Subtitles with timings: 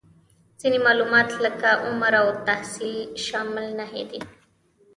[0.59, 4.19] ځینې معلومات لکه عمر او تحصیل شامل نهدي